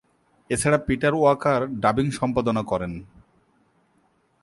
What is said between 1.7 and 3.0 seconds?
Dubbing সম্পাদনা করেন।